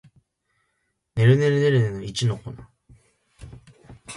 [1.15, 2.53] ねるねるねるねの一の粉